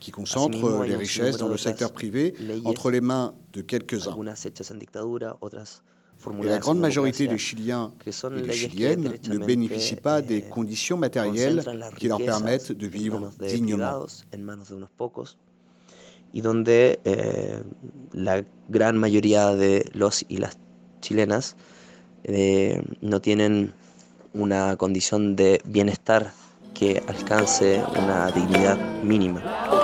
qui 0.00 0.10
concentre 0.10 0.84
les 0.84 0.96
richesses 0.96 1.36
dans 1.36 1.48
le 1.48 1.56
secteur 1.56 1.92
privé 1.92 2.34
entre 2.64 2.90
les 2.90 3.00
mains 3.00 3.34
de 3.52 3.60
quelques-uns. 3.62 4.16
Et 6.42 6.46
la 6.46 6.58
grande 6.58 6.78
majorité 6.78 7.26
des 7.26 7.38
Chiliens 7.38 7.92
et 8.06 8.42
des 8.42 8.52
Chiliennes 8.52 9.14
ne 9.28 9.38
bénéficient 9.38 9.96
pas 9.96 10.22
des 10.22 10.42
conditions 10.42 10.96
matérielles 10.96 11.64
qui 11.98 12.08
leur 12.08 12.18
permettent 12.18 12.72
de 12.72 12.86
vivre 12.86 13.30
dignement. 13.40 14.06
y 16.34 16.40
donde 16.40 16.98
eh, 17.04 17.62
la 18.12 18.42
gran 18.68 18.96
mayoría 18.96 19.54
de 19.54 19.84
los 19.92 20.24
y 20.28 20.38
las 20.38 20.56
chilenas 21.00 21.56
eh, 22.24 22.82
no 23.00 23.20
tienen 23.20 23.72
una 24.32 24.76
condición 24.76 25.36
de 25.36 25.60
bienestar 25.64 26.32
que 26.74 27.02
alcance 27.06 27.82
una 27.98 28.30
dignidad 28.30 28.78
mínima. 29.02 29.81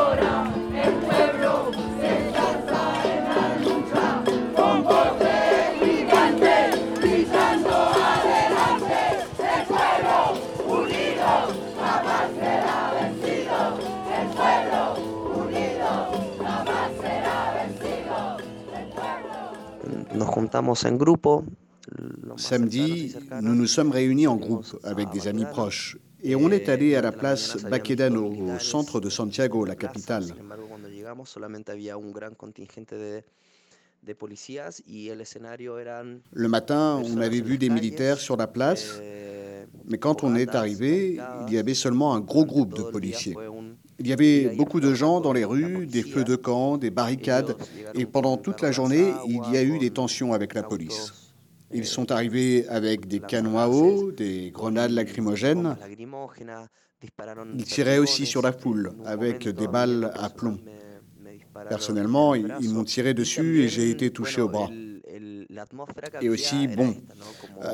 Samedi, 22.36 23.14
nous 23.42 23.54
nous 23.54 23.66
sommes 23.66 23.90
réunis 23.90 24.26
en 24.26 24.36
groupe 24.36 24.66
avec 24.84 25.10
des 25.10 25.26
amis 25.26 25.46
proches 25.46 25.96
et 26.22 26.34
on 26.36 26.50
est 26.50 26.68
allé 26.68 26.94
à 26.96 27.02
la 27.02 27.12
place 27.12 27.56
Baquedano, 27.62 28.26
au 28.26 28.58
centre 28.58 29.00
de 29.00 29.08
Santiago, 29.08 29.64
la 29.64 29.76
capitale. 29.76 30.24
Le 36.32 36.48
matin, 36.48 37.02
on 37.04 37.16
avait 37.18 37.40
vu 37.40 37.58
des 37.58 37.70
militaires 37.70 38.18
sur 38.18 38.36
la 38.36 38.46
place, 38.46 39.00
mais 39.84 39.98
quand 39.98 40.24
on 40.24 40.34
est 40.34 40.54
arrivé, 40.54 41.20
il 41.46 41.54
y 41.54 41.58
avait 41.58 41.74
seulement 41.74 42.14
un 42.14 42.20
gros 42.20 42.44
groupe 42.44 42.74
de 42.76 42.82
policiers. 42.82 43.36
Il 44.00 44.06
y 44.06 44.12
avait 44.12 44.54
beaucoup 44.56 44.80
de 44.80 44.94
gens 44.94 45.20
dans 45.20 45.32
les 45.32 45.44
rues, 45.44 45.86
des 45.86 46.02
feux 46.02 46.24
de 46.24 46.36
camp, 46.36 46.78
des 46.78 46.90
barricades, 46.90 47.56
et 47.94 48.06
pendant 48.06 48.36
toute 48.36 48.62
la 48.62 48.70
journée, 48.70 49.12
il 49.26 49.40
y 49.52 49.56
a 49.56 49.62
eu 49.62 49.78
des 49.78 49.90
tensions 49.90 50.32
avec 50.32 50.54
la 50.54 50.62
police. 50.62 51.12
Ils 51.72 51.86
sont 51.86 52.10
arrivés 52.12 52.66
avec 52.68 53.06
des 53.06 53.20
canons 53.20 53.58
à 53.58 53.68
eau, 53.68 54.12
des 54.12 54.50
grenades 54.50 54.92
lacrymogènes. 54.92 55.76
Ils 57.54 57.64
tiraient 57.64 57.98
aussi 57.98 58.24
sur 58.26 58.42
la 58.42 58.52
foule 58.52 58.92
avec 59.04 59.48
des 59.48 59.68
balles 59.68 60.12
à 60.16 60.30
plomb. 60.30 60.58
Personnellement, 61.68 62.34
ils 62.34 62.72
m'ont 62.72 62.84
tiré 62.84 63.14
dessus 63.14 63.62
et 63.62 63.68
j'ai 63.68 63.90
été 63.90 64.10
touché 64.10 64.40
au 64.40 64.48
bras. 64.48 64.70
Et 66.20 66.28
aussi, 66.28 66.68
bon, 66.68 66.94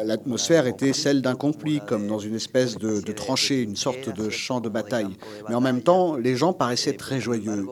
l'atmosphère 0.05 0.67
était 0.67 0.93
celle 0.93 1.23
d'un 1.23 1.35
conflit, 1.35 1.81
comme 1.87 2.07
dans 2.07 2.19
une 2.19 2.35
espèce 2.35 2.77
de, 2.79 3.01
de 3.01 3.13
tranchée, 3.13 3.63
une 3.63 3.77
sorte 3.77 4.09
de 4.09 4.31
champ 4.31 4.61
de 4.61 4.69
bataille. 4.69 5.17
Mais 5.49 5.55
en 5.55 5.61
même 5.61 5.83
temps, 5.83 6.17
les 6.17 6.37
gens 6.37 6.53
paraissaient 6.53 6.97
très 6.97 7.21
joyeux. 7.21 7.67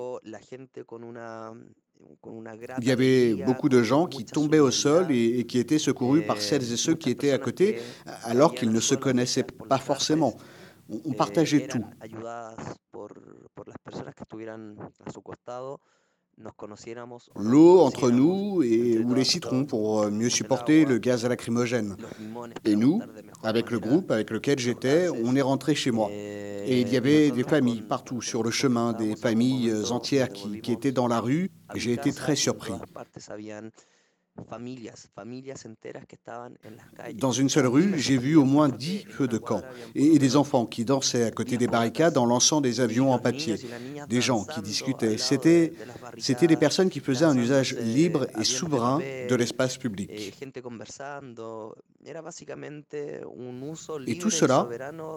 Il 2.80 2.84
y 2.86 2.90
avait 2.90 3.34
beaucoup 3.34 3.68
de 3.68 3.82
gens 3.82 4.06
qui 4.06 4.24
tombaient 4.24 4.58
au 4.58 4.70
sol 4.70 5.10
et, 5.10 5.38
et 5.40 5.44
qui 5.46 5.58
étaient 5.58 5.78
secourus 5.78 6.22
par 6.22 6.40
celles 6.40 6.72
et 6.72 6.76
ceux 6.76 6.94
qui 6.94 7.10
étaient 7.10 7.32
à 7.32 7.38
côté, 7.38 7.80
alors 8.24 8.54
qu'ils 8.54 8.70
ne 8.72 8.80
se 8.80 8.94
connaissaient 8.94 9.44
pas 9.44 9.78
forcément. 9.78 10.36
On, 10.88 11.00
on 11.06 11.12
partageait 11.12 11.66
tout. 11.66 11.84
L'eau 17.36 17.80
entre 17.80 18.10
nous 18.10 18.62
et, 18.62 18.98
ou 18.98 19.14
les 19.14 19.24
citrons 19.24 19.64
pour 19.64 20.10
mieux 20.10 20.30
supporter 20.30 20.84
le 20.84 20.98
gaz 20.98 21.24
lacrymogène. 21.24 21.96
Et 22.64 22.74
nous, 22.74 23.00
avec 23.42 23.70
le 23.70 23.78
groupe 23.78 24.10
avec 24.10 24.30
lequel 24.30 24.58
j'étais, 24.58 25.08
on 25.08 25.36
est 25.36 25.42
rentré 25.42 25.74
chez 25.74 25.90
moi. 25.90 26.10
Et 26.10 26.80
il 26.80 26.88
y 26.88 26.96
avait 26.96 27.30
des 27.30 27.44
familles 27.44 27.82
partout 27.82 28.22
sur 28.22 28.42
le 28.42 28.50
chemin, 28.50 28.92
des 28.92 29.16
familles 29.16 29.72
entières 29.90 30.30
qui, 30.30 30.60
qui 30.60 30.72
étaient 30.72 30.92
dans 30.92 31.08
la 31.08 31.20
rue. 31.20 31.50
J'ai 31.74 31.92
été 31.92 32.12
très 32.12 32.36
surpris. 32.36 32.74
Dans 37.14 37.32
une 37.32 37.48
seule 37.48 37.66
rue, 37.66 37.98
j'ai 37.98 38.18
vu 38.18 38.36
au 38.36 38.44
moins 38.44 38.68
dix 38.68 39.04
feux 39.08 39.28
de 39.28 39.38
camp 39.38 39.62
et 39.94 40.18
des 40.18 40.36
enfants 40.36 40.66
qui 40.66 40.84
dansaient 40.84 41.24
à 41.24 41.30
côté 41.30 41.56
des 41.56 41.68
barricades 41.68 42.16
en 42.18 42.26
lançant 42.26 42.60
des 42.60 42.80
avions 42.80 43.12
en 43.12 43.18
papier, 43.18 43.56
des 44.08 44.20
gens 44.20 44.44
qui 44.44 44.60
discutaient. 44.62 45.18
C'était, 45.18 45.72
c'était 46.18 46.46
des 46.46 46.56
personnes 46.56 46.90
qui 46.90 47.00
faisaient 47.00 47.24
un 47.24 47.36
usage 47.36 47.76
libre 47.78 48.26
et 48.38 48.44
souverain 48.44 48.98
de 48.98 49.34
l'espace 49.34 49.76
public. 49.76 50.10
Et 54.06 54.18
tout 54.18 54.30
cela 54.30 54.68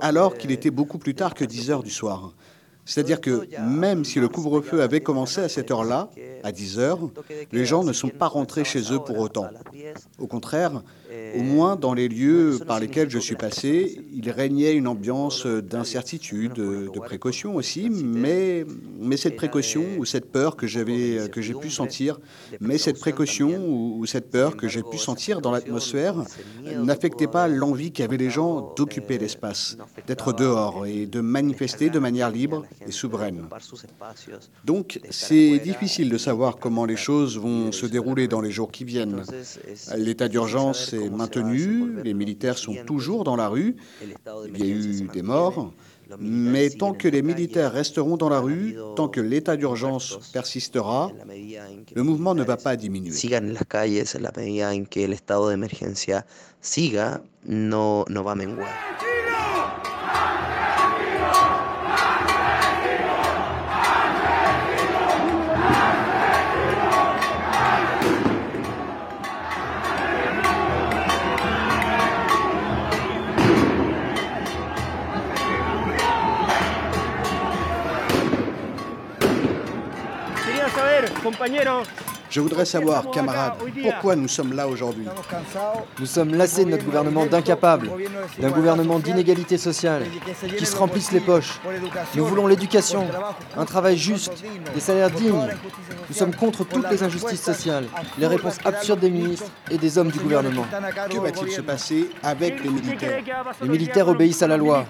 alors 0.01 0.37
qu'il 0.37 0.51
était 0.51 0.71
beaucoup 0.71 0.97
plus 0.97 1.15
tard 1.15 1.33
que 1.33 1.45
10 1.45 1.71
heures 1.71 1.83
du 1.83 1.91
soir. 1.91 2.33
C'est-à-dire 2.85 3.19
que 3.19 3.47
même 3.61 4.05
si 4.05 4.19
le 4.19 4.27
couvre-feu 4.27 4.81
avait 4.81 5.01
commencé 5.01 5.41
à 5.41 5.49
cette 5.49 5.71
heure-là, 5.71 6.09
à 6.43 6.51
10 6.51 6.79
heures, 6.79 6.99
les 7.51 7.65
gens 7.65 7.83
ne 7.83 7.93
sont 7.93 8.09
pas 8.09 8.27
rentrés 8.27 8.63
chez 8.63 8.93
eux 8.93 8.99
pour 8.99 9.19
autant. 9.19 9.47
Au 10.19 10.27
contraire, 10.27 10.83
au 11.35 11.41
moins 11.41 11.75
dans 11.75 11.93
les 11.93 12.07
lieux 12.07 12.59
par 12.67 12.79
lesquels 12.79 13.09
je 13.09 13.19
suis 13.19 13.35
passé, 13.35 14.01
il 14.13 14.29
régnait 14.29 14.73
une 14.73 14.87
ambiance 14.87 15.45
d'incertitude, 15.45 16.53
de 16.53 16.99
précaution 16.99 17.55
aussi, 17.55 17.89
mais, 17.89 18.65
mais 18.99 19.17
cette 19.17 19.35
précaution 19.35 19.83
ou 19.97 20.05
cette 20.05 20.31
peur 20.31 20.55
que 20.55 20.67
j'avais, 20.67 21.29
que 21.29 21.41
j'ai 21.41 21.53
pu 21.53 21.69
sentir, 21.69 22.19
mais 22.59 22.77
cette 22.77 22.99
précaution 22.99 23.49
ou 23.67 24.05
cette 24.05 24.29
peur 24.29 24.55
que 24.55 24.67
j'ai 24.67 24.83
pu 24.83 24.97
sentir 24.97 25.41
dans 25.41 25.51
l'atmosphère 25.51 26.23
n'affectait 26.63 27.27
pas 27.27 27.47
l'envie 27.47 27.91
qu'avaient 27.91 28.17
les 28.17 28.29
gens 28.29 28.73
d'occuper 28.75 29.17
l'espace, 29.17 29.77
d'être 30.07 30.33
dehors 30.33 30.85
et 30.85 31.05
de 31.05 31.21
manifester 31.21 31.89
de 31.89 31.99
manière 31.99 32.29
libre 32.29 32.63
et 32.85 32.91
souveraine. 32.91 33.47
Donc, 34.63 34.99
c'est 35.09 35.59
difficile 35.59 36.09
de 36.09 36.17
savoir 36.17 36.57
comment 36.57 36.85
les 36.85 36.95
choses 36.95 37.37
vont 37.37 37.71
se 37.71 37.85
dérouler 37.85 38.27
dans 38.27 38.41
les 38.41 38.51
jours 38.51 38.71
qui 38.71 38.83
viennent. 38.83 39.23
L'état 39.95 40.27
d'urgence 40.27 40.93
est 40.93 41.09
maintenu, 41.09 42.01
les 42.03 42.13
militaires 42.13 42.57
sont 42.57 42.75
toujours 42.85 43.23
dans 43.23 43.35
la 43.35 43.47
rue, 43.47 43.75
il 44.47 44.57
y 44.57 44.63
a 44.63 44.75
eu 44.75 45.07
des 45.13 45.21
morts, 45.21 45.73
mais 46.19 46.69
tant 46.69 46.93
que 46.93 47.07
les 47.07 47.23
militaires 47.23 47.71
resteront 47.71 48.17
dans 48.17 48.29
la 48.29 48.39
rue, 48.39 48.75
tant 48.95 49.07
que 49.07 49.21
l'état 49.21 49.57
d'urgence 49.57 50.19
persistera, 50.31 51.11
le 51.95 52.03
mouvement 52.03 52.35
ne 52.35 52.43
va 52.43 52.57
pas 52.57 52.75
diminuer. 52.75 53.11
Siga, 56.65 57.21
no, 57.45 58.05
no 58.09 58.23
va 58.23 58.31
a 58.31 59.14
menguar. 81.31 82.04
Je 82.35 82.41
voudrais 82.41 82.65
savoir, 82.65 83.11
camarades, 83.11 83.53
pourquoi 83.81 84.17
nous 84.17 84.27
sommes 84.27 84.51
là 84.51 84.67
aujourd'hui. 84.67 85.05
Nous 85.97 86.05
sommes 86.05 86.35
lassés 86.35 86.65
de 86.65 86.71
notre 86.71 86.83
gouvernement 86.83 87.25
d'incapables, 87.25 87.89
d'un 88.37 88.49
gouvernement 88.49 88.99
d'inégalité 88.99 89.57
sociale, 89.57 90.03
qui 90.57 90.65
se 90.65 90.75
remplissent 90.75 91.13
les 91.13 91.21
poches. 91.21 91.61
Nous 92.13 92.25
voulons 92.25 92.47
l'éducation, 92.47 93.07
un 93.55 93.63
travail 93.63 93.97
juste, 93.97 94.33
des 94.73 94.81
salaires 94.81 95.11
dignes. 95.11 95.47
Nous 96.09 96.13
sommes 96.13 96.35
contre 96.35 96.65
toutes 96.65 96.91
les 96.91 97.01
injustices 97.03 97.41
sociales, 97.41 97.85
les 98.17 98.27
réponses 98.27 98.57
absurdes 98.65 98.99
des 98.99 99.11
ministres 99.11 99.49
et 99.71 99.77
des 99.77 99.97
hommes 99.97 100.11
du 100.11 100.19
gouvernement. 100.19 100.65
Que 101.09 101.19
va-t-il 101.19 101.49
se 101.49 101.61
passer 101.61 102.09
avec 102.21 102.61
les 102.61 102.69
militaires? 102.69 103.23
Les 103.61 103.69
militaires 103.69 104.09
obéissent 104.09 104.43
à 104.43 104.47
la 104.47 104.57
loi, 104.57 104.85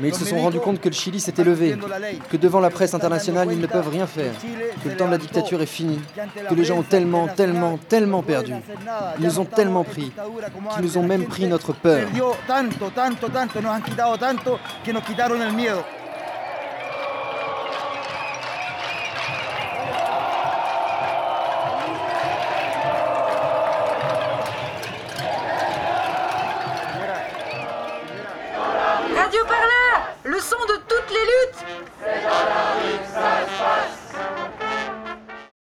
mais 0.00 0.08
ils 0.08 0.14
se 0.14 0.24
sont 0.24 0.38
rendus 0.38 0.60
compte 0.60 0.80
que 0.80 0.88
le 0.88 0.94
Chili 0.94 1.20
s'est 1.20 1.34
élevé, 1.36 1.76
que 2.30 2.38
devant 2.38 2.60
la 2.60 2.70
presse 2.70 2.94
internationale, 2.94 3.48
ils 3.52 3.60
ne 3.60 3.66
peuvent 3.66 3.90
rien 3.90 4.06
faire, 4.06 4.32
que 4.82 4.88
le 4.88 4.96
temps 4.96 5.08
de 5.08 5.10
la 5.10 5.18
dictature 5.18 5.60
est 5.60 5.66
fini, 5.66 6.00
que 6.48 6.54
les 6.54 6.64
gens 6.64 6.78
ont 6.78 6.85
tellement, 6.88 7.28
tellement, 7.28 7.78
tellement 7.88 8.22
perdu. 8.22 8.52
Ils 9.18 9.24
nous 9.24 9.38
ont 9.40 9.44
tellement 9.44 9.84
pris, 9.84 10.12
qu'ils 10.74 10.84
nous 10.84 10.98
ont 10.98 11.02
même 11.02 11.24
pris 11.26 11.46
notre 11.46 11.72
peur. 11.72 12.08